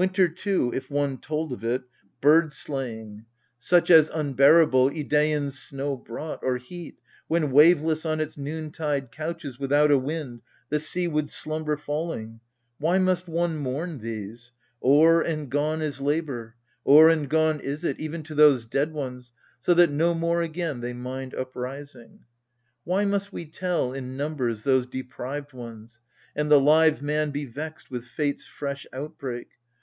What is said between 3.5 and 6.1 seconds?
48 AGAMEMNON. Such as, unbearable, Idaian snow